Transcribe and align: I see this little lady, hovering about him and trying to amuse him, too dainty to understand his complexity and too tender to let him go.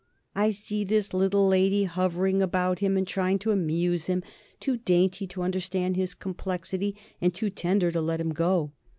I 0.33 0.49
see 0.49 0.83
this 0.83 1.13
little 1.13 1.47
lady, 1.47 1.83
hovering 1.83 2.41
about 2.41 2.79
him 2.79 2.97
and 2.97 3.07
trying 3.07 3.37
to 3.37 3.51
amuse 3.51 4.07
him, 4.07 4.23
too 4.59 4.77
dainty 4.77 5.27
to 5.27 5.43
understand 5.43 5.95
his 5.95 6.15
complexity 6.15 6.95
and 7.21 7.31
too 7.31 7.51
tender 7.51 7.91
to 7.91 8.01
let 8.01 8.19
him 8.19 8.31
go. 8.31 8.71